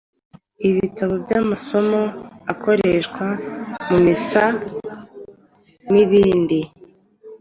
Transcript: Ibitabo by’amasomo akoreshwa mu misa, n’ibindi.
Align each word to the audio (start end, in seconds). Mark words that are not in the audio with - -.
Ibitabo 0.69 1.13
by’amasomo 1.23 2.01
akoreshwa 2.51 3.25
mu 3.89 3.97
misa, 4.05 4.45
n’ibindi. 5.91 6.59